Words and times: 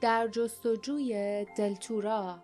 در 0.00 0.28
جستجوی 0.28 1.46
دلتورا. 1.56 2.38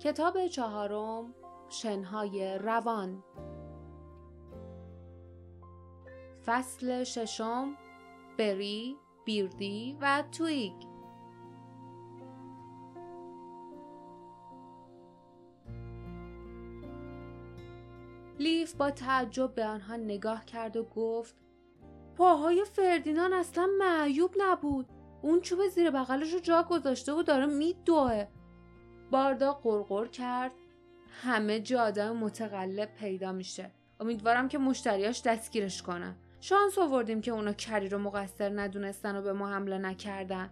کتاب 0.00 0.46
چهارم 0.46 1.34
شنهای 1.68 2.58
روان. 2.58 3.24
فصل 6.46 7.04
ششم 7.04 7.76
بری، 8.38 8.96
بیردی 9.24 9.98
و 10.00 10.24
تویگ. 10.32 10.72
لیف 18.38 18.74
با 18.74 18.90
تعجب 18.90 19.54
به 19.54 19.66
آنها 19.66 19.96
نگاه 19.96 20.44
کرد 20.44 20.76
و 20.76 20.84
گفت 20.84 21.34
پاهای 22.16 22.64
فردینان 22.64 23.32
اصلا 23.32 23.68
معیوب 23.78 24.34
نبود. 24.38 24.86
اون 25.22 25.40
چوب 25.40 25.68
زیر 25.68 25.90
بغلش 25.90 26.32
رو 26.32 26.40
جا 26.40 26.62
گذاشته 26.62 27.12
و 27.12 27.22
داره 27.22 27.46
میدوه. 27.46 28.26
باردا 29.10 29.52
قرقر 29.52 30.06
کرد. 30.06 30.52
همه 31.22 31.60
جا 31.60 31.82
آدم 31.82 32.16
متقلب 32.16 32.94
پیدا 32.94 33.32
میشه. 33.32 33.70
امیدوارم 34.00 34.48
که 34.48 34.58
مشتریاش 34.58 35.22
دستگیرش 35.22 35.82
کنن 35.82 36.16
شانس 36.40 36.78
آوردیم 36.78 37.20
که 37.20 37.30
اونا 37.30 37.52
کری 37.52 37.88
رو 37.88 37.98
مقصر 37.98 38.60
ندونستن 38.60 39.16
و 39.16 39.22
به 39.22 39.32
ما 39.32 39.48
حمله 39.48 39.78
نکردن. 39.78 40.50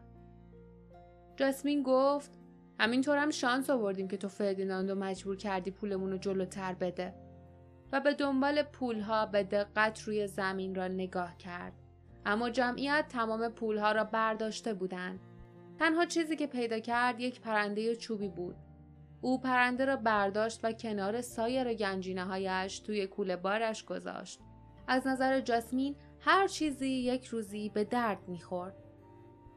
جاسمین 1.36 1.82
گفت 1.82 2.30
همینطور 2.80 3.18
هم 3.18 3.30
شانس 3.30 3.70
آوردیم 3.70 4.08
که 4.08 4.16
تو 4.16 4.28
فردیناندو 4.28 4.94
مجبور 4.94 5.36
کردی 5.36 5.70
پولمون 5.70 6.10
رو 6.10 6.18
جلوتر 6.18 6.74
بده. 6.74 7.14
و 7.92 8.00
به 8.00 8.14
دنبال 8.14 8.62
پولها 8.62 9.26
به 9.26 9.42
دقت 9.42 10.02
روی 10.02 10.26
زمین 10.26 10.74
را 10.74 10.88
نگاه 10.88 11.36
کرد. 11.36 11.72
اما 12.26 12.50
جمعیت 12.50 13.04
تمام 13.08 13.48
پولها 13.48 13.92
را 13.92 14.04
برداشته 14.04 14.74
بودند. 14.74 15.20
تنها 15.78 16.04
چیزی 16.04 16.36
که 16.36 16.46
پیدا 16.46 16.78
کرد 16.78 17.20
یک 17.20 17.40
پرنده 17.40 17.96
چوبی 17.96 18.28
بود. 18.28 18.56
او 19.20 19.40
پرنده 19.40 19.84
را 19.84 19.96
برداشت 19.96 20.60
و 20.62 20.72
کنار 20.72 21.20
سایر 21.20 21.74
گنجینه 21.74 22.24
هایش 22.24 22.78
توی 22.78 23.06
کوله 23.06 23.36
بارش 23.36 23.84
گذاشت. 23.84 24.40
از 24.88 25.06
نظر 25.06 25.40
جاسمین 25.40 25.96
هر 26.20 26.46
چیزی 26.46 26.88
یک 26.88 27.26
روزی 27.26 27.68
به 27.68 27.84
درد 27.84 28.28
می‌خورد. 28.28 28.74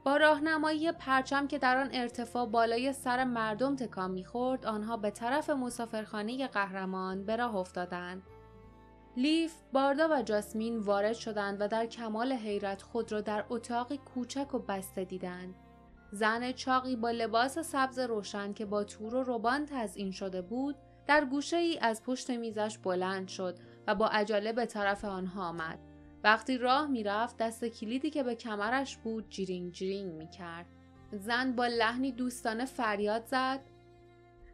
با 0.05 0.17
راهنمایی 0.17 0.91
پرچم 0.91 1.47
که 1.47 1.59
در 1.59 1.77
آن 1.77 1.89
ارتفاع 1.93 2.45
بالای 2.45 2.93
سر 2.93 3.23
مردم 3.23 3.75
تکان 3.75 4.11
می‌خورد 4.11 4.65
آنها 4.65 4.97
به 4.97 5.11
طرف 5.11 5.49
مسافرخانه 5.49 6.47
قهرمان 6.47 7.25
به 7.25 7.35
راه 7.35 7.55
افتادند 7.55 8.23
لیف، 9.17 9.53
باردا 9.73 10.07
و 10.11 10.21
جاسمین 10.21 10.79
وارد 10.79 11.13
شدند 11.13 11.61
و 11.61 11.67
در 11.67 11.85
کمال 11.85 12.33
حیرت 12.33 12.81
خود 12.81 13.11
را 13.11 13.21
در 13.21 13.45
اتاقی 13.49 13.97
کوچک 13.97 14.53
و 14.53 14.59
بسته 14.59 15.05
دیدند. 15.05 15.55
زن 16.11 16.51
چاقی 16.51 16.95
با 16.95 17.11
لباس 17.11 17.59
سبز 17.59 17.99
روشن 17.99 18.53
که 18.53 18.65
با 18.65 18.83
تور 18.83 19.15
و 19.15 19.23
روبان 19.23 19.65
تزئین 19.65 20.11
شده 20.11 20.41
بود، 20.41 20.75
در 21.07 21.25
گوشه 21.25 21.57
ای 21.57 21.79
از 21.79 22.03
پشت 22.03 22.29
میزش 22.29 22.77
بلند 22.77 23.27
شد 23.27 23.57
و 23.87 23.95
با 23.95 24.07
عجله 24.07 24.53
به 24.53 24.65
طرف 24.65 25.05
آنها 25.05 25.47
آمد. 25.47 25.79
وقتی 26.23 26.57
راه 26.57 26.87
می‌رفت 26.87 27.37
دسته 27.37 27.65
کلیدی 27.65 28.09
که 28.09 28.23
به 28.23 28.35
کمرش 28.35 28.97
بود 28.97 29.29
جیرینگ 29.29 29.71
جیرینگ 29.71 30.13
می 30.13 30.29
کرد. 30.29 30.65
زن 31.11 31.55
با 31.55 31.67
لحنی 31.67 32.11
دوستانه 32.11 32.65
فریاد 32.65 33.25
زد 33.25 33.59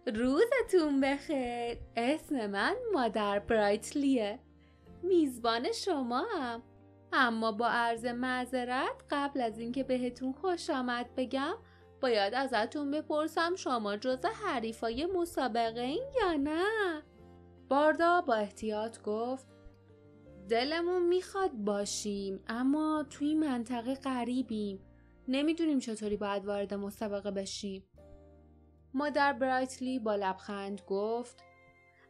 روزتون 0.07 1.01
بخیر 1.01 1.77
اسم 1.95 2.47
من 2.47 2.75
مادر 2.93 3.39
برایتلیه 3.39 4.39
میزبان 5.03 5.71
شما 5.71 6.25
هم. 6.37 6.63
اما 7.13 7.51
با 7.51 7.67
عرض 7.67 8.05
معذرت 8.05 9.03
قبل 9.11 9.41
از 9.41 9.59
اینکه 9.59 9.83
بهتون 9.83 10.33
خوش 10.33 10.69
آمد 10.69 11.09
بگم 11.17 11.55
باید 12.01 12.33
ازتون 12.33 12.91
بپرسم 12.91 13.55
شما 13.55 13.97
جز 13.97 14.25
حریفای 14.25 15.05
مسابقه 15.05 15.81
این 15.81 16.07
یا 16.21 16.33
نه؟ 16.33 17.01
باردا 17.69 18.21
با 18.21 18.35
احتیاط 18.35 19.01
گفت 19.01 19.47
دلمون 20.49 21.07
می‌خواد 21.07 21.51
باشیم 21.51 22.43
اما 22.47 23.05
توی 23.09 23.35
منطقه 23.35 23.95
غریبیم. 23.95 24.79
نمی‌دونیم 25.27 25.79
چطوری 25.79 26.17
باید 26.17 26.45
وارد 26.45 26.73
مسابقه 26.73 27.31
بشیم. 27.31 27.83
مادر 28.93 29.33
برایتلی 29.33 29.99
با 29.99 30.15
لبخند 30.15 30.81
گفت 30.87 31.43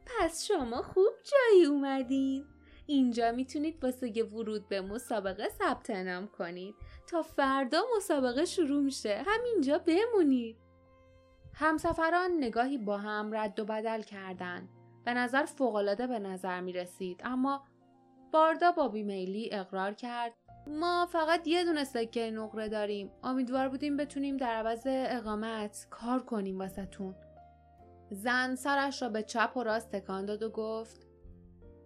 پس 0.05 0.45
شما 0.45 0.81
خوب 0.81 1.13
جایی 1.23 1.65
اومدین. 1.65 2.45
اینجا 2.85 3.31
می‌تونید 3.31 3.83
واسه 3.83 4.23
ورود 4.23 4.67
به 4.67 4.81
مسابقه 4.81 5.49
ثبت 5.49 5.89
نام 5.89 6.27
کنید. 6.27 6.75
تا 7.07 7.21
فردا 7.21 7.81
مسابقه 7.97 8.45
شروع 8.45 8.83
میشه. 8.83 9.23
همینجا 9.25 9.77
بمونید. 9.77 10.57
همسفران 11.53 12.31
نگاهی 12.37 12.77
با 12.77 12.97
هم 12.97 13.35
رد 13.35 13.59
و 13.59 13.65
بدل 13.65 14.01
کردند. 14.01 14.69
به 15.05 15.13
نظر 15.13 15.45
فوقالعاده 15.45 16.07
به 16.07 16.19
نظر 16.19 16.61
می 16.61 16.73
رسید 16.73 17.21
اما 17.23 17.63
باردا 18.31 18.71
با 18.71 18.87
بیمیلی 18.87 19.49
اقرار 19.51 19.93
کرد. 19.93 20.33
ما 20.67 21.07
فقط 21.11 21.47
یه 21.47 21.63
دونه 21.63 21.83
سکه 21.83 22.31
نقره 22.31 22.69
داریم. 22.69 23.11
امیدوار 23.23 23.69
بودیم 23.69 23.97
بتونیم 23.97 24.37
در 24.37 24.53
عوض 24.55 24.83
اقامت 24.85 25.87
کار 25.89 26.23
کنیم 26.23 26.59
واسهتون. 26.59 27.15
زن 28.11 28.55
سرش 28.55 29.01
را 29.01 29.09
به 29.09 29.23
چپ 29.23 29.57
و 29.57 29.63
راست 29.63 29.91
تکان 29.91 30.25
داد 30.25 30.43
و 30.43 30.49
گفت 30.49 31.07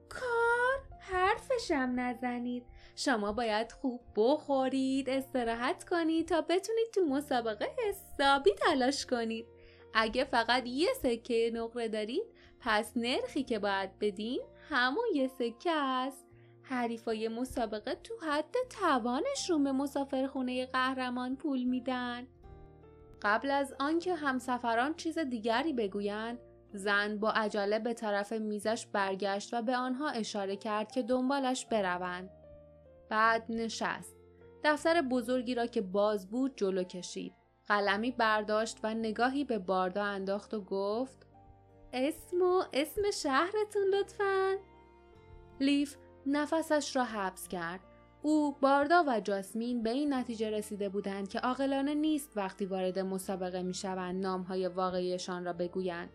کار 0.09 0.99
حرفشم 0.99 1.93
نزنید. 1.95 2.65
شما 2.95 3.31
باید 3.31 3.71
خوب 3.71 4.01
بخورید 4.15 5.09
استراحت 5.09 5.83
کنید 5.83 6.27
تا 6.27 6.41
بتونید 6.41 6.87
تو 6.93 7.01
مسابقه 7.01 7.65
حسابی 7.87 8.51
تلاش 8.53 9.05
کنید. 9.05 9.45
اگه 9.93 10.23
فقط 10.23 10.63
یه 10.65 10.93
سکه 10.93 11.51
نقره 11.53 11.87
دارید 11.87 12.23
پس 12.59 12.91
نرخی 12.95 13.43
که 13.43 13.59
باید 13.59 13.99
بدین 13.99 14.41
همون 14.69 15.05
یه 15.13 15.27
سکه 15.27 15.71
است. 15.71 16.32
حریفای 16.63 17.27
مسابقه 17.27 17.95
تو 17.95 18.13
حد 18.27 18.55
توانشون 18.69 19.63
به 19.63 19.71
مسافرخونه 19.71 20.65
قهرمان 20.65 21.35
پول 21.35 21.63
میدن 21.63 22.27
قبل 23.21 23.51
از 23.51 23.75
آنکه 23.79 24.15
همسفران 24.15 24.93
چیز 24.93 25.17
دیگری 25.19 25.73
بگویند 25.73 26.39
زن 26.73 27.17
با 27.17 27.31
عجله 27.31 27.79
به 27.79 27.93
طرف 27.93 28.33
میزش 28.33 28.85
برگشت 28.85 29.53
و 29.53 29.61
به 29.61 29.75
آنها 29.75 30.09
اشاره 30.09 30.55
کرد 30.55 30.91
که 30.91 31.03
دنبالش 31.03 31.65
بروند. 31.65 32.29
بعد 33.09 33.45
نشست. 33.49 34.15
دفتر 34.63 35.01
بزرگی 35.01 35.55
را 35.55 35.65
که 35.65 35.81
باز 35.81 36.29
بود 36.29 36.53
جلو 36.55 36.83
کشید. 36.83 37.33
قلمی 37.67 38.11
برداشت 38.11 38.79
و 38.83 38.93
نگاهی 38.93 39.43
به 39.43 39.59
باردا 39.59 40.03
انداخت 40.03 40.53
و 40.53 40.61
گفت 40.61 41.27
اسم 41.93 42.41
و 42.41 42.63
اسم 42.73 43.01
شهرتون 43.11 43.83
لطفا؟ 43.93 44.55
لیف 45.59 45.97
نفسش 46.27 46.95
را 46.95 47.03
حبس 47.03 47.47
کرد. 47.47 47.79
او، 48.21 48.55
باردا 48.61 49.03
و 49.07 49.19
جاسمین 49.19 49.83
به 49.83 49.89
این 49.89 50.13
نتیجه 50.13 50.49
رسیده 50.49 50.89
بودند 50.89 51.29
که 51.29 51.39
عاقلانه 51.39 51.93
نیست 51.93 52.31
وقتی 52.35 52.65
وارد 52.65 52.99
مسابقه 52.99 53.63
می‌شوند 53.63 54.25
نامهای 54.25 54.67
واقعیشان 54.67 55.45
را 55.45 55.53
بگویند. 55.53 56.09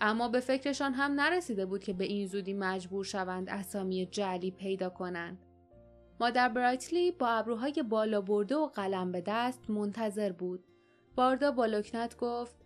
اما 0.00 0.28
به 0.28 0.40
فکرشان 0.40 0.94
هم 0.94 1.12
نرسیده 1.12 1.66
بود 1.66 1.84
که 1.84 1.92
به 1.92 2.04
این 2.04 2.26
زودی 2.26 2.54
مجبور 2.54 3.04
شوند 3.04 3.48
اسامی 3.48 4.06
جعلی 4.06 4.50
پیدا 4.50 4.90
کنند. 4.90 5.38
مادر 6.20 6.48
برایتلی 6.48 7.10
با 7.10 7.28
ابروهای 7.28 7.82
بالا 7.88 8.20
برده 8.20 8.56
و 8.56 8.66
قلم 8.66 9.12
به 9.12 9.22
دست 9.26 9.70
منتظر 9.70 10.32
بود. 10.32 10.64
باردا 11.16 11.52
با 11.52 11.66
لکنت 11.66 12.16
گفت 12.16 12.56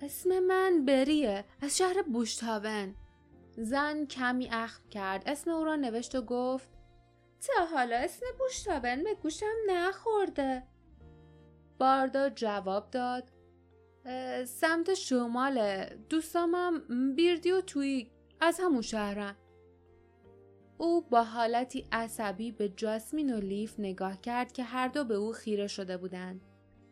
اسم 0.00 0.38
من 0.38 0.84
بریه 0.84 1.44
از 1.60 1.78
شهر 1.78 2.02
بوشتاون. 2.02 2.94
زن 3.56 4.06
کمی 4.06 4.48
اخم 4.52 4.88
کرد. 4.90 5.22
اسم 5.26 5.50
او 5.50 5.64
را 5.64 5.76
نوشت 5.76 6.14
و 6.14 6.22
گفت 6.22 6.68
تا 7.40 7.66
حالا 7.66 7.96
اسم 7.96 8.26
بوشتاون 8.38 9.04
به 9.04 9.14
گوشم 9.22 9.46
نخورده. 9.68 10.62
باردا 11.78 12.30
جواب 12.30 12.90
داد 12.90 13.32
سمت 14.44 14.94
شماله 14.94 15.98
دوستامم 16.08 16.82
بیردی 17.14 17.52
و 17.52 17.60
توی 17.60 18.10
از 18.40 18.60
همون 18.60 18.82
شهرن. 18.82 19.36
او 20.78 21.00
با 21.00 21.24
حالتی 21.24 21.88
عصبی 21.92 22.52
به 22.52 22.68
جاسمین 22.68 23.34
و 23.34 23.40
لیف 23.40 23.80
نگاه 23.80 24.20
کرد 24.20 24.52
که 24.52 24.62
هر 24.62 24.88
دو 24.88 25.04
به 25.04 25.14
او 25.14 25.32
خیره 25.32 25.66
شده 25.66 25.96
بودند. 25.96 26.40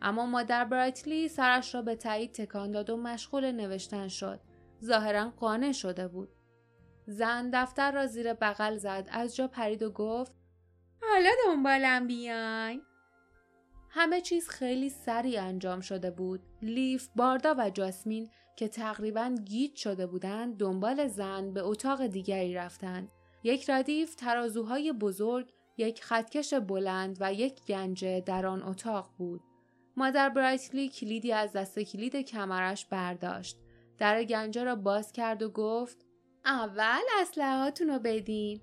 اما 0.02 0.26
مادر 0.26 0.64
برایتلی 0.64 1.28
سرش 1.28 1.74
را 1.74 1.82
به 1.82 1.96
تایید 1.96 2.32
تکان 2.32 2.70
داد 2.70 2.90
و 2.90 2.96
مشغول 2.96 3.52
نوشتن 3.52 4.08
شد. 4.08 4.40
ظاهرا 4.84 5.30
قانع 5.30 5.72
شده 5.72 6.08
بود. 6.08 6.28
زن 7.10 7.50
دفتر 7.50 7.92
را 7.92 8.06
زیر 8.06 8.34
بغل 8.34 8.76
زد 8.76 9.08
از 9.12 9.36
جا 9.36 9.48
پرید 9.48 9.82
و 9.82 9.90
گفت 9.90 10.32
حالا 11.02 11.30
دنبالم 11.46 12.06
بیاین 12.06 12.82
همه 13.88 14.20
چیز 14.20 14.48
خیلی 14.48 14.88
سریع 14.88 15.42
انجام 15.42 15.80
شده 15.80 16.10
بود. 16.10 16.40
لیف، 16.62 17.08
باردا 17.16 17.54
و 17.58 17.70
جاسمین 17.70 18.30
که 18.56 18.68
تقریبا 18.68 19.34
گیت 19.44 19.74
شده 19.74 20.06
بودند 20.06 20.56
دنبال 20.56 21.06
زن 21.06 21.52
به 21.52 21.60
اتاق 21.60 22.06
دیگری 22.06 22.54
رفتند. 22.54 23.08
یک 23.42 23.70
ردیف 23.70 24.14
ترازوهای 24.14 24.92
بزرگ، 24.92 25.52
یک 25.76 26.02
خطکش 26.02 26.54
بلند 26.54 27.16
و 27.20 27.32
یک 27.34 27.64
گنجه 27.64 28.20
در 28.20 28.46
آن 28.46 28.62
اتاق 28.62 29.10
بود. 29.18 29.40
مادر 29.96 30.28
برایتلی 30.28 30.88
کلیدی 30.88 31.32
از 31.32 31.52
دست 31.52 31.78
کلید 31.78 32.16
کمرش 32.16 32.86
برداشت. 32.86 33.58
در 33.98 34.24
گنجه 34.24 34.64
را 34.64 34.74
باز 34.74 35.12
کرد 35.12 35.42
و 35.42 35.50
گفت 35.50 36.09
اول 36.44 37.02
اسلحهاتون 37.20 37.88
رو 37.88 37.98
بدین. 37.98 38.60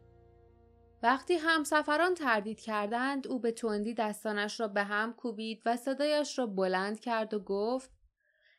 وقتی 1.04 1.34
همسفران 1.34 2.14
تردید 2.14 2.60
کردند 2.60 3.28
او 3.28 3.40
به 3.40 3.52
تندی 3.52 3.94
دستانش 3.94 4.60
را 4.60 4.68
به 4.68 4.84
هم 4.84 5.14
کوبید 5.14 5.62
و 5.66 5.76
صدایش 5.76 6.40
را 6.40 6.46
بلند 6.46 7.00
کرد 7.00 7.34
و 7.34 7.40
گفت 7.40 7.92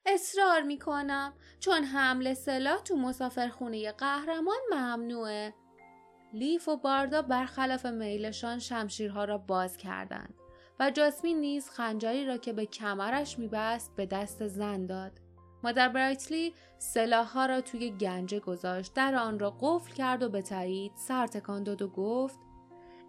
اصرار 0.06 0.62
می 0.62 0.78
کنم 0.78 1.32
چون 1.60 1.84
حمل 1.84 2.34
سلاح 2.34 2.82
تو 2.82 2.96
مسافرخونه 2.96 3.92
قهرمان 3.92 4.58
ممنوعه. 4.72 5.54
لیف 6.32 6.68
و 6.68 6.76
باردا 6.76 7.22
برخلاف 7.22 7.86
میلشان 7.86 8.58
شمشیرها 8.58 9.24
را 9.24 9.38
باز 9.38 9.76
کردند 9.76 10.34
و 10.80 10.90
جاسمین 10.90 11.40
نیز 11.40 11.70
خنجری 11.70 12.26
را 12.26 12.36
که 12.36 12.52
به 12.52 12.66
کمرش 12.66 13.38
میبست 13.38 13.96
به 13.96 14.06
دست 14.06 14.46
زن 14.46 14.86
داد. 14.86 15.12
مادر 15.64 15.88
برایتلی 15.88 16.52
سلاحها 16.78 17.46
را 17.46 17.60
توی 17.60 17.90
گنجه 17.90 18.40
گذاشت 18.40 18.94
در 18.94 19.14
آن 19.14 19.38
را 19.38 19.56
قفل 19.60 19.94
کرد 19.94 20.22
و 20.22 20.28
به 20.28 20.42
تایید 20.42 20.92
سر 20.94 21.26
تکان 21.26 21.62
داد 21.62 21.82
و 21.82 21.88
گفت 21.88 22.38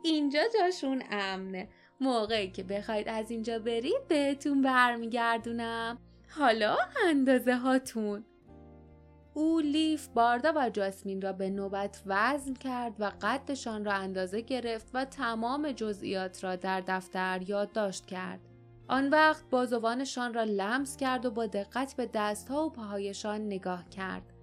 اینجا 0.03 0.39
جاشون 0.59 1.03
امنه. 1.11 1.69
موقعی 2.01 2.51
که 2.51 2.63
بخواید 2.63 3.07
از 3.07 3.31
اینجا 3.31 3.59
برید 3.59 4.07
بهتون 4.07 4.61
برمیگردونم. 4.61 5.97
حالا 6.29 6.77
اندازه 7.07 7.55
هاتون. 7.55 8.25
او 9.33 9.59
لیف 9.59 10.07
باردا 10.07 10.53
و 10.55 10.69
جاسمین 10.69 11.21
را 11.21 11.33
به 11.33 11.49
نوبت 11.49 12.01
وزن 12.05 12.53
کرد 12.53 12.95
و 12.99 13.11
قدشان 13.21 13.85
را 13.85 13.93
اندازه 13.93 14.41
گرفت 14.41 14.87
و 14.93 15.05
تمام 15.05 15.71
جزئیات 15.71 16.43
را 16.43 16.55
در 16.55 16.81
دفتر 16.81 17.41
یادداشت 17.47 18.05
کرد. 18.05 18.48
آن 18.89 19.09
وقت 19.09 19.49
بازوانشان 19.49 20.33
را 20.33 20.43
لمس 20.43 20.97
کرد 20.97 21.25
و 21.25 21.31
با 21.31 21.45
دقت 21.45 21.95
به 21.95 22.09
دستها 22.13 22.65
و 22.65 22.69
پاهایشان 22.69 23.41
نگاه 23.41 23.89
کرد. 23.89 24.33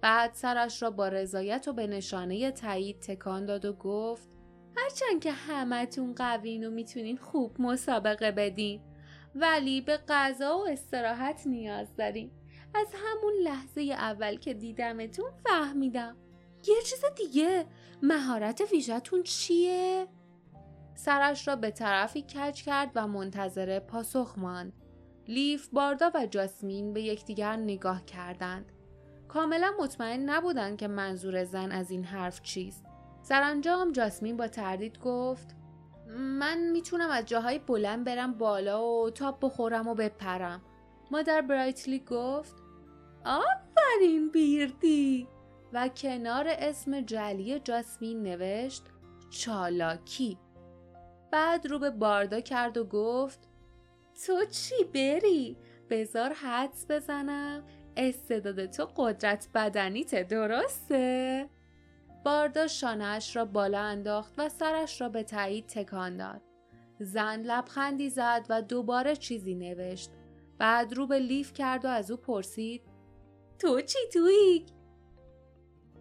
بعد 0.00 0.30
سرش 0.34 0.82
را 0.82 0.90
با 0.90 1.08
رضایت 1.08 1.68
و 1.68 1.72
به 1.72 1.86
نشانه 1.86 2.50
تایید 2.50 3.00
تکان 3.00 3.46
داد 3.46 3.64
و 3.64 3.72
گفت 3.72 4.28
هرچند 4.76 5.20
که 5.22 5.32
همتون 5.32 6.14
قوین 6.14 6.66
و 6.66 6.70
می‌تونین 6.70 7.16
خوب 7.16 7.60
مسابقه 7.60 8.32
بدین 8.32 8.80
ولی 9.34 9.80
به 9.80 9.98
غذا 10.08 10.58
و 10.58 10.68
استراحت 10.68 11.46
نیاز 11.46 11.96
دارین 11.96 12.30
از 12.74 12.86
همون 12.94 13.32
لحظه 13.42 13.80
اول 13.80 14.36
که 14.36 14.54
دیدمتون 14.54 15.30
فهمیدم 15.44 16.16
یه 16.66 16.82
چیز 16.84 17.04
دیگه 17.16 17.66
مهارت 18.02 18.62
ویژتون 18.72 19.22
چیه؟ 19.22 20.08
سرش 20.94 21.48
را 21.48 21.56
به 21.56 21.70
طرفی 21.70 22.22
کج 22.22 22.62
کرد 22.62 22.90
و 22.94 23.06
منتظر 23.06 23.78
پاسخ 23.78 24.34
ماند. 24.36 24.72
لیف، 25.28 25.68
باردا 25.68 26.10
و 26.14 26.26
جاسمین 26.26 26.92
به 26.92 27.02
یکدیگر 27.02 27.56
نگاه 27.56 28.04
کردند. 28.04 28.72
کاملا 29.28 29.72
مطمئن 29.80 30.30
نبودند 30.30 30.76
که 30.76 30.88
منظور 30.88 31.44
زن 31.44 31.72
از 31.72 31.90
این 31.90 32.04
حرف 32.04 32.42
چیست. 32.42 32.84
سرانجام 33.22 33.92
جاسمین 33.92 34.36
با 34.36 34.48
تردید 34.48 34.98
گفت 34.98 35.56
من 36.16 36.70
می‌تونم 36.70 37.10
از 37.10 37.24
جاهای 37.24 37.58
بلند 37.58 38.04
برم 38.04 38.34
بالا 38.34 38.84
و 38.84 39.10
تاپ 39.10 39.44
بخورم 39.44 39.88
و 39.88 39.94
بپرم. 39.94 40.62
مادر 41.10 41.40
برایتلی 41.40 41.98
گفت 41.98 42.54
آفرین 43.24 44.30
بیردی 44.32 45.28
و 45.72 45.88
کنار 45.88 46.46
اسم 46.48 47.00
جلی 47.00 47.60
جاسمین 47.60 48.22
نوشت 48.22 48.82
چالاکی 49.30 50.38
بعد 51.34 51.66
رو 51.66 51.78
به 51.78 51.90
باردا 51.90 52.40
کرد 52.40 52.76
و 52.76 52.84
گفت 52.84 53.48
تو 54.26 54.44
چی 54.44 54.84
بری؟ 54.94 55.56
بزار 55.90 56.32
حدس 56.32 56.86
بزنم 56.88 57.64
استعداد 57.96 58.66
تو 58.66 58.88
قدرت 58.96 59.48
بدنیت 59.54 60.28
درسته؟ 60.28 61.48
باردا 62.24 62.66
شانهش 62.66 63.36
را 63.36 63.44
بالا 63.44 63.80
انداخت 63.80 64.34
و 64.38 64.48
سرش 64.48 65.00
را 65.00 65.08
به 65.08 65.22
تایید 65.22 65.66
تکان 65.66 66.16
داد. 66.16 66.42
زن 67.00 67.42
لبخندی 67.42 68.10
زد 68.10 68.46
و 68.48 68.62
دوباره 68.62 69.16
چیزی 69.16 69.54
نوشت. 69.54 70.10
بعد 70.58 70.92
رو 70.92 71.06
به 71.06 71.18
لیف 71.18 71.52
کرد 71.52 71.84
و 71.84 71.88
از 71.88 72.10
او 72.10 72.16
پرسید 72.16 72.82
تو 73.58 73.80
چی 73.80 73.98
تویی؟ 74.12 74.66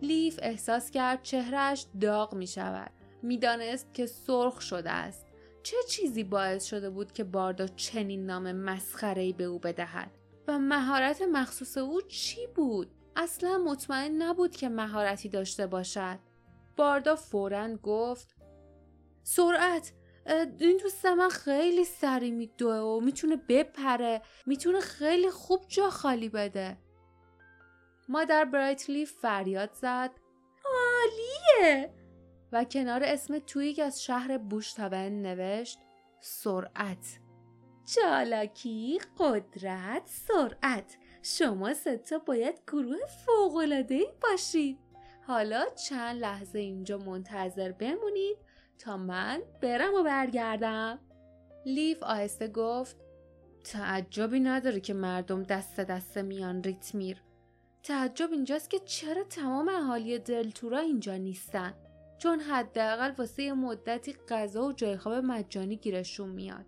لیف 0.02 0.40
احساس 0.42 0.92
کرد 0.92 1.24
چهرش 1.24 1.86
داغ 2.02 2.34
می 2.34 2.48
شود. 2.48 3.03
می‌دانست 3.24 3.94
که 3.94 4.06
سرخ 4.06 4.62
شده 4.62 4.92
است. 4.92 5.26
چه 5.64 5.78
چیزی 5.90 6.24
باعث 6.24 6.66
شده 6.66 6.90
بود 6.90 7.12
که 7.12 7.24
باردا 7.24 7.68
چنین 7.68 8.26
نام 8.26 8.52
مسخره‌ای 8.52 9.34
به 9.34 9.44
او 9.44 9.60
بدهد 9.60 10.12
و 10.48 10.60
مهارت 10.60 11.22
مخصوص 11.22 11.78
او 11.78 12.02
چی 12.02 12.48
بود؟ 12.48 12.92
اصلا 13.16 13.58
مطمئن 13.58 14.22
نبود 14.22 14.56
که 14.56 14.70
مهارتی 14.70 15.30
داشته 15.30 15.68
باشد. 15.68 16.20
باردا 16.78 17.16
فورا 17.16 17.76
گفت 17.76 18.36
سرعت 19.24 19.94
این 20.60 20.78
دوست 20.78 21.06
من 21.06 21.30
خیلی 21.30 21.86
سری 21.86 22.32
میدوه 22.32 22.76
و 22.76 23.00
می‌تونه 23.00 23.36
بپره 23.50 24.22
می‌تونه 24.46 24.80
خیلی 24.80 25.30
خوب 25.30 25.66
جا 25.68 25.90
خالی 25.90 26.30
بده 26.30 26.78
مادر 28.10 28.46
برایتلی 28.46 29.06
فریاد 29.06 29.74
زد 29.74 30.12
عالیه 30.66 31.94
و 32.54 32.64
کنار 32.64 33.04
اسم 33.04 33.40
تویک 33.40 33.80
از 33.80 34.04
شهر 34.04 34.38
بوشتاون 34.38 35.22
نوشت 35.22 35.80
سرعت. 36.20 37.20
چالاکی 37.86 39.00
قدرت 39.18 40.02
سرعت. 40.06 40.98
شما 41.24 41.74
ستا 41.74 42.18
باید 42.18 42.62
گروه 42.68 42.98
فوقلادهی 43.26 44.08
باشید. 44.22 44.80
حالا 45.28 45.66
چند 45.70 46.22
لحظه 46.22 46.60
اینجا 46.60 46.98
منتظر 46.98 47.72
بمونید 47.72 48.38
تا 48.80 48.98
من 48.98 49.42
برم 49.62 49.94
و 49.94 50.04
برگردم. 50.04 51.00
لیف 51.66 52.04
آهسته 52.04 52.48
گفت 52.48 52.98
تعجبی 53.64 54.40
نداره 54.40 54.80
که 54.80 54.94
مردم 54.94 55.44
دست 55.44 55.80
دست 55.80 56.18
میان 56.18 56.64
ریتمیر. 56.64 57.24
تعجب 57.84 58.32
اینجاست 58.32 58.70
که 58.70 58.80
چرا 58.80 59.24
تمام 59.24 59.70
اهالی 59.70 60.20
دلتورا 60.20 60.80
اینجا 60.80 61.16
نیستن؟ 61.18 61.74
چون 62.24 62.40
حداقل 62.40 63.12
واسه 63.18 63.54
مدتی 63.54 64.16
غذا 64.30 64.68
و 64.68 64.72
جای 64.72 64.98
خواب 64.98 65.14
مجانی 65.14 65.78
گیرشون 65.78 66.30
میاد 66.30 66.66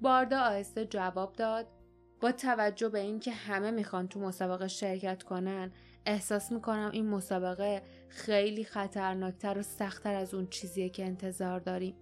باردا 0.00 0.40
آهسته 0.40 0.84
جواب 0.84 1.32
داد 1.32 1.66
با 2.20 2.32
توجه 2.32 2.88
به 2.88 3.00
اینکه 3.00 3.30
همه 3.30 3.70
می‌خوان 3.70 4.08
تو 4.08 4.20
مسابقه 4.20 4.68
شرکت 4.68 5.22
کنن 5.22 5.72
احساس 6.06 6.52
می‌کنم 6.52 6.90
این 6.92 7.06
مسابقه 7.06 7.82
خیلی 8.08 8.64
خطرناکتر 8.64 9.58
و 9.58 9.62
سختتر 9.62 10.14
از 10.14 10.34
اون 10.34 10.46
چیزیه 10.46 10.88
که 10.88 11.04
انتظار 11.04 11.60
داریم. 11.60 11.96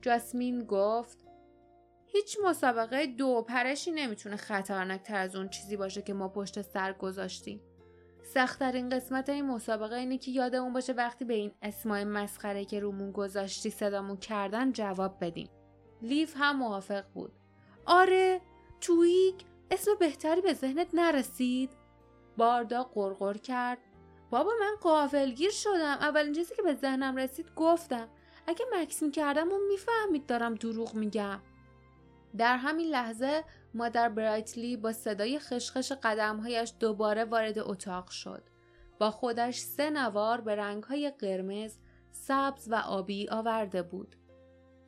جاسمین 0.00 0.64
گفت 0.64 1.18
هیچ 2.06 2.38
مسابقه 2.44 3.06
دو 3.06 3.42
پرشی 3.48 3.90
نمی‌تونه 3.90 4.36
خطرناکتر 4.36 5.16
از 5.16 5.36
اون 5.36 5.48
چیزی 5.48 5.76
باشه 5.76 6.02
که 6.02 6.14
ما 6.14 6.28
پشت 6.28 6.62
سر 6.62 6.92
گذاشتیم. 6.92 7.60
سختترین 8.22 8.88
قسمت 8.88 9.28
این 9.28 9.46
مسابقه 9.46 9.96
اینه 9.96 10.18
که 10.18 10.30
یادمون 10.30 10.72
باشه 10.72 10.92
وقتی 10.92 11.24
به 11.24 11.34
این 11.34 11.52
اسمای 11.62 12.04
مسخره 12.04 12.64
که 12.64 12.80
رومون 12.80 13.12
گذاشتی 13.12 13.70
صدامون 13.70 14.16
کردن 14.16 14.72
جواب 14.72 15.16
بدیم. 15.20 15.48
لیف 16.02 16.34
هم 16.36 16.56
موافق 16.56 17.04
بود. 17.14 17.32
آره 17.86 18.40
تویک 18.80 19.44
اسم 19.70 19.90
بهتری 20.00 20.40
به 20.40 20.52
ذهنت 20.52 20.88
نرسید؟ 20.94 21.70
باردا 22.36 22.82
قرقر 22.82 23.34
کرد 23.36 23.78
بابا 24.30 24.50
من 24.60 24.76
قافلگیر 24.80 25.50
شدم 25.50 25.96
اولین 26.00 26.32
چیزی 26.32 26.54
که 26.54 26.62
به 26.62 26.74
ذهنم 26.74 27.16
رسید 27.16 27.54
گفتم 27.56 28.08
اگه 28.46 28.64
مکس 28.72 29.04
کردم 29.04 29.52
و 29.52 29.58
می‌فهمید 29.68 30.26
دارم 30.26 30.54
دروغ 30.54 30.94
میگم 30.94 31.40
در 32.38 32.56
همین 32.56 32.88
لحظه 32.88 33.44
مادر 33.74 34.08
برایتلی 34.08 34.76
با 34.76 34.92
صدای 34.92 35.38
خشخش 35.38 35.92
قدمهایش 35.92 36.72
دوباره 36.80 37.24
وارد 37.24 37.58
اتاق 37.58 38.10
شد 38.10 38.42
با 38.98 39.10
خودش 39.10 39.58
سه 39.58 39.90
نوار 39.90 40.40
به 40.40 40.56
رنگهای 40.56 41.10
قرمز، 41.10 41.78
سبز 42.10 42.68
و 42.70 42.74
آبی 42.74 43.28
آورده 43.30 43.82
بود. 43.82 44.16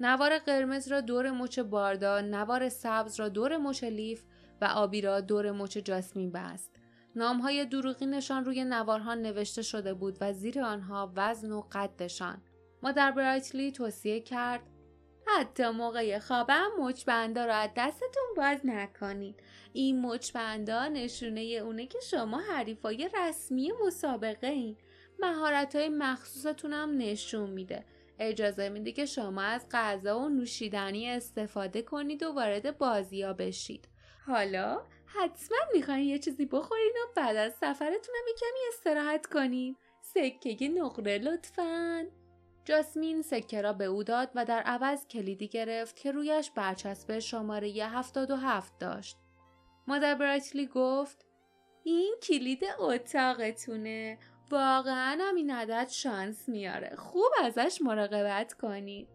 نوار 0.01 0.39
قرمز 0.39 0.89
را 0.89 1.01
دور 1.01 1.31
مچ 1.31 1.59
باردا، 1.59 2.21
نوار 2.21 2.69
سبز 2.69 3.21
را 3.21 3.29
دور 3.29 3.57
مچ 3.57 3.85
لیف 3.85 4.23
و 4.61 4.65
آبی 4.65 5.01
را 5.01 5.21
دور 5.21 5.53
مچ 5.53 5.79
جاسمین 5.79 6.33
بست. 6.33 6.71
نامهای 7.17 7.65
دروغینشان 7.65 8.45
روی 8.45 8.65
نوارها 8.65 9.15
نوشته 9.15 9.63
شده 9.63 9.95
بود 9.95 10.19
و 10.21 10.33
زیر 10.33 10.61
آنها 10.61 11.13
وزن 11.17 11.53
و 11.53 11.63
قدشان. 11.73 12.43
مادر 12.83 13.11
برایتلی 13.11 13.73
توصیه 13.73 14.21
کرد 14.21 14.61
حتی 15.27 15.71
موقع 15.71 16.19
خوابم 16.19 16.71
مچبندا 16.79 17.45
را 17.45 17.55
از 17.55 17.71
دستتون 17.77 18.25
باز 18.37 18.59
نکنید. 18.65 19.43
این 19.73 20.07
مچبندا 20.07 20.89
نشونه 20.89 21.41
اونه 21.41 21.87
که 21.87 21.99
شما 22.01 22.39
حریفای 22.39 23.11
رسمی 23.15 23.73
مسابقه 23.87 24.47
این. 24.47 24.77
مهارت 25.19 25.77
های 25.77 25.89
مخصوصتون 25.89 26.73
هم 26.73 26.99
نشون 26.99 27.51
میده. 27.51 27.85
اجازه 28.19 28.69
میده 28.69 28.93
که 28.93 29.07
شما 29.07 29.43
از 29.43 29.67
غذا 29.71 30.19
و 30.19 30.29
نوشیدنی 30.29 31.11
استفاده 31.11 31.83
کنید 31.83 32.23
و 32.23 32.33
وارد 32.33 32.79
بازی 32.79 33.23
ها 33.23 33.33
بشید 33.33 33.89
حالا 34.27 34.83
حتما 35.07 35.59
می‌خواین 35.75 36.09
یه 36.09 36.19
چیزی 36.19 36.47
بخورین 36.47 36.93
و 36.97 37.13
بعد 37.17 37.37
از 37.37 37.53
سفرتونم 37.53 38.25
یه 38.29 38.35
کمی 38.41 38.61
استراحت 38.69 39.27
کنین 39.27 39.77
سکه 40.01 40.69
نقره 40.69 41.19
لطفا 41.19 42.07
جاسمین 42.65 43.23
سکه 43.23 43.63
را 43.63 43.73
به 43.73 43.85
او 43.85 44.03
داد 44.03 44.31
و 44.35 44.45
در 44.45 44.63
عوض 44.63 45.07
کلیدی 45.07 45.49
گرفت 45.49 45.97
که 45.97 46.13
رویش 46.13 46.51
برچسب 46.51 47.19
شماره 47.19 47.69
هفتاد 47.69 48.31
و 48.31 48.37
هفت 48.37 48.79
داشت. 48.79 49.17
مادر 49.89 50.15
برایتلی 50.15 50.67
گفت 50.67 51.27
این 51.85 52.15
کلید 52.23 52.65
اتاقتونه. 52.79 54.19
واقعا 54.51 55.19
هم 55.21 55.35
این 55.35 55.51
عدد 55.51 55.89
شانس 55.89 56.49
میاره. 56.49 56.97
خوب 56.97 57.33
ازش 57.43 57.79
مراقبت 57.83 58.53
کنید. 58.53 59.09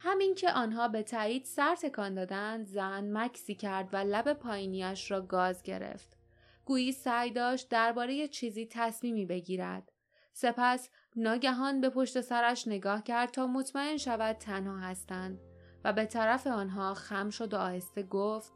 همین 0.00 0.34
که 0.34 0.50
آنها 0.50 0.88
به 0.88 1.02
تایید 1.02 1.44
سر 1.44 1.74
تکان 1.74 2.14
دادند 2.14 2.66
زن 2.66 3.18
مکسی 3.18 3.54
کرد 3.54 3.88
و 3.92 3.96
لب 3.96 4.32
پایینیش 4.32 5.10
را 5.10 5.20
گاز 5.20 5.62
گرفت. 5.62 6.16
گویی 6.64 6.92
سعی 6.92 7.30
داشت 7.30 7.68
درباره 7.68 8.28
چیزی 8.28 8.66
تصمیمی 8.66 9.26
بگیرد. 9.26 9.92
سپس 10.40 10.88
ناگهان 11.16 11.80
به 11.80 11.90
پشت 11.90 12.20
سرش 12.20 12.68
نگاه 12.68 13.02
کرد 13.02 13.30
تا 13.30 13.46
مطمئن 13.46 13.96
شود 13.96 14.36
تنها 14.36 14.78
هستند 14.78 15.40
و 15.84 15.92
به 15.92 16.06
طرف 16.06 16.46
آنها 16.46 16.94
خم 16.94 17.30
شد 17.30 17.54
و 17.54 17.56
آهسته 17.56 18.02
گفت 18.02 18.52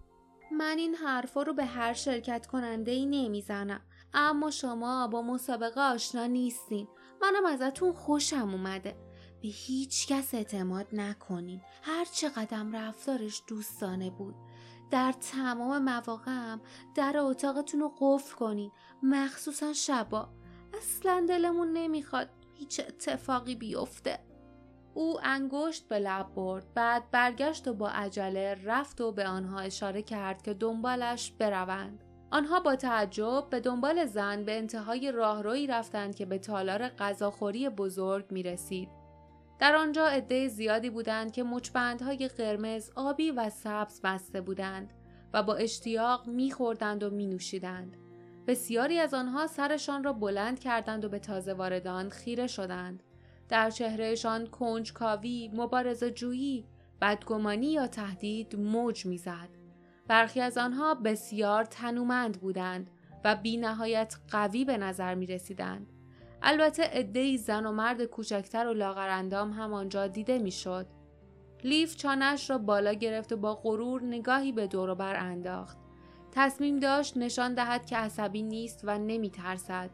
من 0.52 0.74
این 0.78 0.94
حرفا 0.94 1.42
رو 1.42 1.54
به 1.54 1.64
هر 1.64 1.92
شرکت 1.92 2.46
کننده 2.46 2.90
ای 2.90 3.06
نمی‌زنم 3.06 3.80
اما 4.14 4.50
شما 4.50 5.06
با 5.06 5.22
مسابقه 5.22 5.80
آشنا 5.80 6.26
نیستین. 6.26 6.88
منم 7.22 7.46
ازتون 7.46 7.92
خوشم 7.92 8.50
اومده. 8.50 8.96
به 9.42 9.48
هیچ 9.48 10.08
کس 10.08 10.34
اعتماد 10.34 10.86
نکنین. 10.92 11.60
هر 11.82 12.06
قدم 12.36 12.76
رفتارش 12.76 13.42
دوستانه 13.46 14.10
بود. 14.10 14.34
در 14.90 15.12
تمام 15.12 15.82
مواقع 15.82 16.32
هم 16.32 16.60
در 16.94 17.18
اتاقتون 17.18 17.80
رو 17.80 17.92
قفل 18.00 18.36
کنین. 18.36 18.70
مخصوصا 19.02 19.72
شبا. 19.72 20.41
اصلا 20.75 21.26
دلمون 21.29 21.73
نمی‌خواد 21.73 22.29
هیچ 22.55 22.81
اتفاقی 22.81 23.55
بیفته 23.55 24.19
او 24.95 25.19
انگشت 25.23 25.88
به 25.88 25.99
لب 25.99 26.35
برد 26.35 26.75
بعد 26.75 27.11
برگشت 27.11 27.69
و 27.69 27.75
با 27.75 27.88
عجله 27.88 28.55
رفت 28.64 29.00
و 29.00 29.12
به 29.12 29.26
آنها 29.26 29.61
اشاره 29.61 30.02
کرد 30.02 30.43
که 30.43 30.55
دنبالش 30.55 31.31
بروند 31.31 32.05
آنها 32.33 32.61
با 32.61 32.76
تعجب 32.76 33.47
به 33.50 33.61
دنبال 33.61 34.07
زن 34.07 34.45
به 34.45 34.57
انتهای 34.57 35.12
راهروی 35.12 35.67
رفتند 35.67 36.14
که 36.14 36.26
به 36.26 36.38
تالار 36.38 36.88
غذاخوری 36.88 37.69
بزرگ 37.69 38.26
می 38.31 38.43
رسید. 38.43 38.88
در 39.59 39.75
آنجا 39.75 40.07
عده 40.07 40.49
زیادی 40.49 40.91
بودند 40.91 41.33
که 41.33 41.43
مچبندهای 41.43 42.29
قرمز، 42.29 42.91
آبی 42.97 43.31
و 43.31 43.50
سبز 43.50 44.00
بسته 44.05 44.41
بودند 44.41 44.93
و 45.35 45.43
با 45.43 45.55
اشتیاق 45.55 46.26
میخوردند 46.26 47.02
و 47.02 47.11
می 47.11 47.26
نوشیدند. 47.26 47.97
بسیاری 48.46 48.99
از 48.99 49.14
آنها 49.14 49.46
سرشان 49.46 50.04
را 50.04 50.12
بلند 50.12 50.61
کردند 50.61 51.04
و 51.04 51.08
به 51.08 51.18
تازه 51.18 51.54
واردان 51.54 52.08
خیره 52.08 52.46
شدند. 52.46 53.02
در 53.49 53.70
چهرهشان 53.70 54.46
کنجکاوی، 54.46 55.50
مبارزه 55.54 56.11
جویی، 56.11 56.66
بدگمانی 57.00 57.72
یا 57.72 57.87
تهدید 57.87 58.56
موج 58.56 59.06
می‌زد. 59.06 59.49
برخی 60.08 60.40
از 60.40 60.58
آنها 60.58 60.94
بسیار 60.94 61.64
تنومند 61.64 62.40
بودند 62.40 62.90
و 63.25 63.37
بی 63.37 63.56
نهایت 63.56 64.16
قوی 64.30 64.64
به 64.64 64.76
نظر 64.76 65.14
می 65.14 65.26
رسیدند. 65.26 65.92
البته 66.42 66.82
عدهای 66.82 67.38
زن 67.38 67.66
و 67.66 67.72
مرد 67.72 68.04
کوچکتر 68.04 68.66
و 68.66 68.75
لاغرندام 68.75 69.52
هم 69.52 69.72
آنجا 69.72 70.06
دیده 70.06 70.38
می‌شد. 70.38 70.87
لیف 71.64 71.96
چانش 71.96 72.50
را 72.50 72.58
بالا 72.58 72.92
گرفت 72.92 73.32
و 73.32 73.37
با 73.37 73.54
غرور 73.54 74.02
نگاهی 74.02 74.52
به 74.52 74.66
بر 74.94 75.16
انداخت. 75.16 75.78
تصمیم 76.34 76.78
داشت 76.78 77.16
نشان 77.16 77.54
دهد 77.54 77.86
که 77.86 77.96
عصبی 77.96 78.42
نیست 78.42 78.80
و 78.84 78.98
نمی 78.98 79.30
ترسد. 79.30 79.90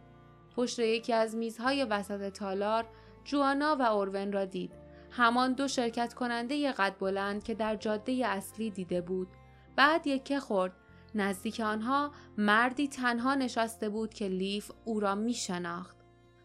پشت 0.57 0.79
یکی 0.79 1.13
از 1.13 1.37
میزهای 1.37 1.85
وسط 1.85 2.33
تالار 2.33 2.85
جوانا 3.25 3.77
و 3.81 3.83
اورون 3.83 4.33
را 4.33 4.45
دید. 4.45 4.73
همان 5.11 5.53
دو 5.53 5.69
شرکت 5.69 6.15
کننده 6.15 6.73
قد 6.73 6.99
بلند 6.99 7.45
که 7.45 7.55
در 7.55 7.77
جاده 7.77 8.27
اصلی 8.27 8.71
دیده 8.71 9.01
بود. 9.01 9.29
بعد 9.77 10.07
یکه 10.07 10.41
خورد. 10.41 10.73
نزدیک 11.15 11.61
آنها 11.61 12.11
مردی 12.39 12.89
تنها 12.89 13.35
نشسته 13.35 13.89
بود 13.89 14.15
که 14.15 14.29
لیف 14.29 14.71
او 14.85 15.01
را 15.01 15.15
می 15.15 15.35
شناخت. 15.35 15.97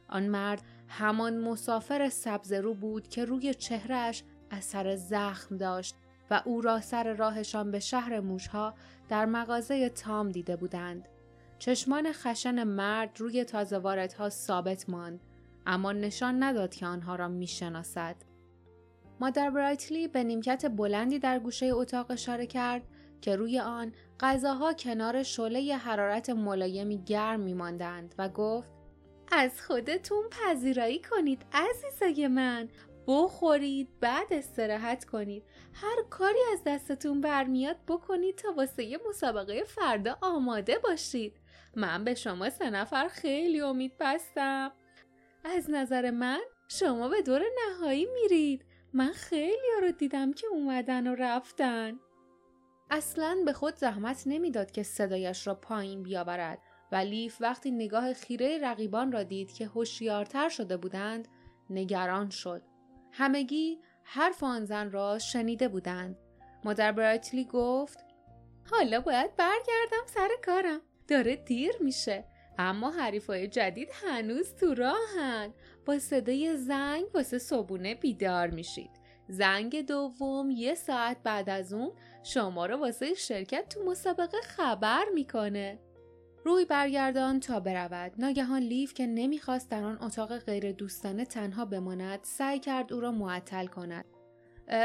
آن 0.10 0.28
مرد 0.28 0.62
همان 0.88 1.38
مسافر 1.38 2.10
سبزرو 2.10 2.74
بود 2.74 3.08
که 3.08 3.26
روی 3.26 3.54
چهرش 3.54 4.24
اثر 4.52 4.96
زخم 4.96 5.58
داشت 5.58 5.96
و 6.30 6.42
او 6.46 6.62
را 6.62 6.82
سر 6.82 7.14
راهشان 7.14 7.72
به 7.72 7.80
شهر 7.80 8.20
موشها 8.20 8.74
در 9.10 9.26
مغازه 9.26 9.90
تام 9.90 10.32
دیده 10.32 10.56
بودند. 10.56 11.08
چشمان 11.60 12.12
خشن 12.12 12.64
مرد 12.64 13.20
روی 13.20 13.44
تازه 13.44 13.78
واردها 13.78 14.30
ثابت 14.30 14.90
ماند 14.90 15.20
اما 15.66 15.92
نشان 15.92 16.44
نداد 16.44 16.76
که 16.76 16.86
آنها 16.86 17.16
را 17.16 17.28
می‌شناسد. 17.28 18.16
مادر 19.20 19.50
برایتلی 19.50 20.08
به 20.08 20.24
نیمکت 20.24 20.66
بلندی 20.66 21.20
در 21.20 21.40
گوشه 21.40 21.66
اتاق 21.66 22.12
اشاره 22.12 22.48
کرد 22.48 22.82
که 23.22 23.36
روی 23.36 23.60
آن 23.60 23.94
غذاها 24.20 24.74
کنار 24.74 25.24
شعله 25.24 25.76
حرارت 25.76 26.30
ملایمی 26.30 26.98
گرم 26.98 27.40
میماندند 27.40 28.16
و 28.18 28.30
گفت 28.30 28.72
از 29.32 29.62
خودتون 29.62 30.24
پذیرایی 30.32 31.02
کنید 31.02 31.46
عزیزای 31.54 32.28
من 32.28 32.70
بخورید 33.08 34.00
بعد 34.00 34.34
استراحت 34.34 35.06
کنید. 35.06 35.44
هر 35.74 36.04
کاری 36.10 36.40
از 36.54 36.60
دستتون 36.66 37.22
برمیاد 37.22 37.78
بکنید 37.88 38.36
تا 38.36 38.54
واسه 38.54 39.00
مسابقه 39.10 39.64
فردا 39.64 40.18
آماده 40.22 40.80
باشید. 40.80 41.34
من 41.76 42.04
به 42.04 42.16
شما 42.16 42.50
سه 42.50 42.70
نفر 42.70 43.08
خیلی 43.08 43.62
امید 43.62 43.98
بستم 44.00 44.72
از 45.44 45.70
نظر 45.70 46.12
من 46.12 46.42
شما 46.68 47.10
به 47.10 47.22
دور 47.22 47.42
نهایی 47.70 48.08
میرید. 48.14 48.66
من 48.94 49.12
خیلی 49.12 49.82
رو 49.82 49.92
دیدم 49.92 50.34
که 50.34 50.48
اومدن 50.48 51.08
و 51.08 51.16
رفتن. 51.16 52.00
اصلا 52.92 53.38
به 53.46 53.54
خود 53.54 53.76
زحمت 53.76 54.24
نمی‌داد 54.26 54.72
که 54.72 54.84
صدایش 54.84 55.48
را 55.48 55.56
پایین 55.56 56.04
بیاورد. 56.04 56.60
و 56.92 56.96
لیف 56.96 57.38
وقتی 57.42 57.72
نگاه 57.72 58.14
خیره 58.14 58.60
رقیبان 58.62 59.12
را 59.12 59.24
دید 59.24 59.54
که 59.54 59.68
هوشیارتر 59.68 60.50
شده 60.50 60.78
بودند 60.78 61.28
نگران 61.70 62.30
شد. 62.30 62.62
همگی 63.16 63.80
حرف 64.04 64.44
آن 64.44 64.66
زن 64.66 64.92
را 64.92 65.20
شنیده 65.20 65.68
بودند. 65.68 66.18
مادر 66.64 66.92
برایتلی 66.92 67.46
گفت 67.46 67.98
حالا 68.72 69.02
باید 69.02 69.36
برگردم 69.36 70.06
سر 70.06 70.30
کارم. 70.46 70.82
داره 71.08 71.36
دیر 71.36 71.74
میشه. 71.80 72.26
اما 72.58 72.92
حریفای 72.92 73.48
جدید 73.48 73.90
هنوز 73.94 74.56
تو 74.56 74.74
راهن. 74.74 75.54
با 75.86 76.00
صدای 76.00 76.58
زنگ 76.58 77.06
واسه 77.14 77.38
صبونه 77.38 77.96
بیدار 77.96 78.48
میشید. 78.48 78.92
زنگ 79.28 79.86
دوم 79.86 80.52
یه 80.52 80.76
ساعت 80.76 81.18
بعد 81.24 81.50
از 81.50 81.74
اون 81.74 81.92
شما 82.24 82.66
رو 82.66 82.78
واسه 82.78 83.14
شرکت 83.14 83.70
تو 83.70 83.84
مسابقه 83.84 84.42
خبر 84.42 85.06
می‌کنه. 85.14 85.80
روی 86.46 86.66
برگردان 86.66 87.40
تا 87.40 87.60
برود. 87.60 88.12
ناگهان 88.18 88.62
لیف 88.62 88.94
که 88.94 89.08
نمی‌خواست 89.08 89.70
در 89.70 89.84
آن 89.84 90.02
اتاق 90.02 90.38
غیر 90.38 90.72
دوستانه 90.72 91.26
تنها 91.26 91.66
بماند 91.66 92.20
سعی 92.24 92.60
کرد 92.60 92.94
او 92.94 93.00
را 93.00 93.12
معطل 93.12 93.68
کند. 93.68 94.06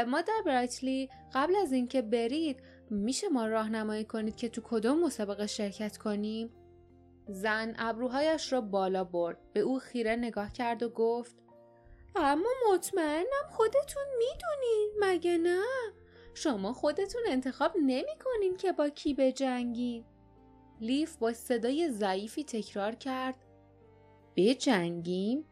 مادر 0.07 0.41
برایتلی 0.45 1.09
قبل 1.33 1.55
از 1.55 1.71
اینکه 1.71 2.01
برید 2.01 2.59
میشه 2.89 3.29
ما 3.29 3.47
راهنمایی 3.47 4.03
کنید 4.03 4.35
که 4.35 4.49
تو 4.49 4.61
کدوم 4.63 4.99
مسابقه 4.99 5.47
شرکت 5.47 5.97
کنیم؟ 5.97 6.49
زن 7.27 7.75
ابروهایش 7.77 8.53
را 8.53 8.61
بالا 8.61 9.03
برد. 9.03 9.37
به 9.53 9.59
او 9.59 9.79
خیره 9.79 10.15
نگاه 10.15 10.51
کرد 10.51 10.83
و 10.83 10.89
گفت 10.89 11.35
اما 12.15 12.49
مطمئنم 12.73 13.49
خودتون 13.49 14.03
می‌دونید 14.17 14.91
مگه 14.99 15.37
نه؟ 15.37 15.63
شما 16.33 16.73
خودتون 16.73 17.21
انتخاب 17.27 17.73
نمی 17.77 18.15
کنین 18.25 18.57
که 18.57 18.71
با 18.71 18.89
کی 18.89 19.13
بجنگید 19.13 20.05
لیف 20.81 21.17
با 21.17 21.33
صدای 21.33 21.89
ضعیفی 21.91 22.43
تکرار 22.43 22.95
کرد. 22.95 23.35
بجنگیم؟ 24.35 25.45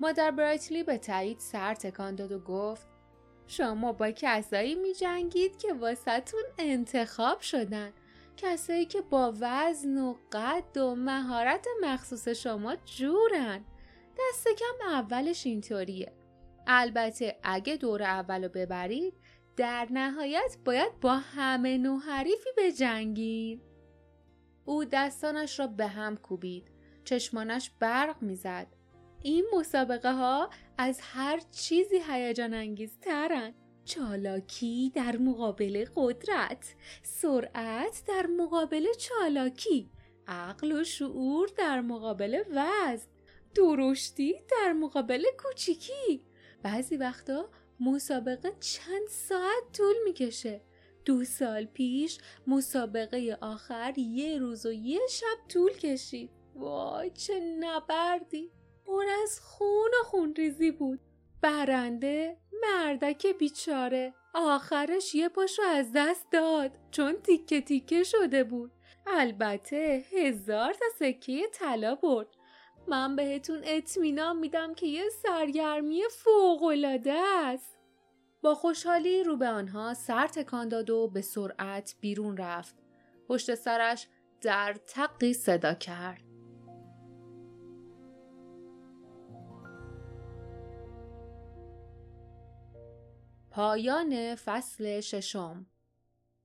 مادر 0.00 0.30
برایتلی 0.30 0.82
به 0.82 0.98
تایید 0.98 1.38
سر 1.38 1.74
تکان 1.74 2.14
داد 2.14 2.32
و 2.32 2.38
گفت 2.38 2.86
شما 3.46 3.92
با 3.92 4.10
کسایی 4.10 4.74
می 4.74 4.94
جنگید 4.94 5.56
که 5.58 5.72
واسطون 5.72 6.42
انتخاب 6.58 7.40
شدن. 7.40 7.92
کسایی 8.36 8.84
که 8.84 9.00
با 9.00 9.34
وزن 9.40 9.98
و 9.98 10.14
قد 10.32 10.76
و 10.76 10.94
مهارت 10.94 11.66
مخصوص 11.82 12.28
شما 12.28 12.76
جورن. 12.76 13.64
دست 14.18 14.48
کم 14.48 14.88
اولش 14.88 15.46
اینطوریه. 15.46 16.12
البته 16.66 17.36
اگه 17.42 17.76
دور 17.76 18.02
اول 18.02 18.44
رو 18.44 18.50
ببرید 18.54 19.14
در 19.56 19.88
نهایت 19.90 20.56
باید 20.64 21.00
با 21.00 21.16
همه 21.16 21.78
نوع 21.78 22.00
حریفی 22.00 22.50
بجنگید. 22.58 23.65
او 24.66 24.84
دستانش 24.84 25.58
را 25.58 25.66
به 25.66 25.86
هم 25.86 26.16
کوبید. 26.16 26.70
چشمانش 27.04 27.70
برق 27.80 28.22
می‌زد. 28.22 28.66
این 29.22 29.46
مسابقه 29.52 30.12
ها 30.12 30.50
از 30.78 31.00
هر 31.02 31.40
چیزی 31.50 32.00
هیجان 32.08 32.54
انگیز 32.54 32.98
ترن. 33.00 33.54
چالاکی 33.84 34.92
در 34.94 35.16
مقابل 35.16 35.84
قدرت، 35.96 36.74
سرعت 37.02 38.02
در 38.08 38.26
مقابل 38.26 38.86
چالاکی، 38.92 39.90
عقل 40.26 40.72
و 40.72 40.84
شعور 40.84 41.48
در 41.56 41.80
مقابل 41.80 42.42
وزن، 42.50 43.06
درشتی 43.54 44.34
در 44.50 44.72
مقابل 44.72 45.22
کوچیکی. 45.38 46.22
بعضی 46.62 46.96
وقتا 46.96 47.48
مسابقه 47.80 48.52
چند 48.60 49.08
ساعت 49.08 49.72
طول 49.76 49.94
می‌کشه. 50.04 50.60
دو 51.06 51.24
سال 51.24 51.64
پیش 51.64 52.18
مسابقه 52.46 53.38
آخر 53.40 53.98
یه 53.98 54.38
روز 54.38 54.66
و 54.66 54.72
یه 54.72 55.00
شب 55.10 55.48
طول 55.48 55.72
کشید. 55.72 56.30
وای 56.54 57.10
چه 57.10 57.40
نبردی! 57.40 58.50
پر 58.86 59.04
از 59.22 59.40
خون 59.40 59.90
و 60.00 60.04
خونریزی 60.04 60.70
بود. 60.70 61.00
برنده 61.42 62.36
مردک 62.62 63.26
بیچاره 63.26 64.14
آخرش 64.34 65.14
یه 65.14 65.28
پاشو 65.28 65.62
از 65.62 65.86
دست 65.94 66.26
داد 66.30 66.70
چون 66.90 67.12
تیکه 67.12 67.60
تیکه 67.60 68.02
شده 68.02 68.44
بود. 68.44 68.72
البته 69.06 70.04
هزار 70.12 70.72
تا 70.72 70.84
سکه 70.98 71.42
طلا 71.52 71.94
برد. 71.94 72.28
من 72.88 73.16
بهتون 73.16 73.60
اطمینان 73.64 74.36
میدم 74.38 74.74
که 74.74 74.86
یه 74.86 75.08
سرگرمی 75.22 76.02
فوقالعاده 76.10 77.12
است. 77.12 77.75
با 78.46 78.54
خوشحالی 78.54 79.24
رو 79.24 79.36
به 79.36 79.48
آنها 79.48 79.94
سر 79.94 80.26
تکان 80.26 80.68
داد 80.68 80.90
و 80.90 81.08
به 81.08 81.22
سرعت 81.22 81.94
بیرون 82.00 82.36
رفت. 82.36 82.74
پشت 83.28 83.54
سرش 83.54 84.08
در 84.40 84.76
تقی 84.86 85.32
صدا 85.32 85.74
کرد. 85.74 86.22
پایان 93.50 94.34
فصل 94.34 95.00
ششم. 95.00 95.66